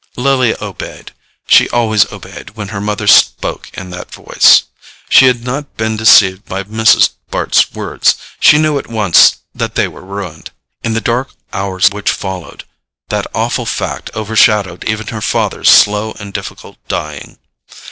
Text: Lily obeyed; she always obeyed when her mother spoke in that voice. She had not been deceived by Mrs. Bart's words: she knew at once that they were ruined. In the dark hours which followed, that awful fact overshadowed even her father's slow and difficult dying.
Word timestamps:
Lily 0.17 0.55
obeyed; 0.59 1.11
she 1.45 1.69
always 1.69 2.11
obeyed 2.11 2.55
when 2.55 2.69
her 2.69 2.81
mother 2.81 3.05
spoke 3.05 3.69
in 3.75 3.91
that 3.91 4.11
voice. 4.11 4.63
She 5.09 5.25
had 5.27 5.43
not 5.43 5.77
been 5.77 5.95
deceived 5.95 6.45
by 6.45 6.63
Mrs. 6.63 7.11
Bart's 7.29 7.71
words: 7.73 8.15
she 8.39 8.57
knew 8.57 8.79
at 8.79 8.87
once 8.87 9.35
that 9.53 9.75
they 9.75 9.87
were 9.87 10.01
ruined. 10.03 10.49
In 10.83 10.95
the 10.95 11.01
dark 11.01 11.29
hours 11.53 11.91
which 11.91 12.09
followed, 12.09 12.63
that 13.09 13.27
awful 13.35 13.67
fact 13.67 14.09
overshadowed 14.15 14.83
even 14.85 15.05
her 15.09 15.21
father's 15.21 15.69
slow 15.69 16.13
and 16.13 16.33
difficult 16.33 16.77
dying. 16.87 17.37